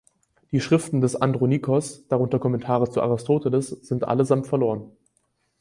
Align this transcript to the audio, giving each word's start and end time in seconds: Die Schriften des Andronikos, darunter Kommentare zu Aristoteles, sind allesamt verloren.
Die 0.51 0.61
Schriften 0.61 0.99
des 0.99 1.15
Andronikos, 1.15 2.07
darunter 2.07 2.39
Kommentare 2.39 2.89
zu 2.89 3.03
Aristoteles, 3.03 3.67
sind 3.67 4.03
allesamt 4.07 4.47
verloren. 4.47 4.91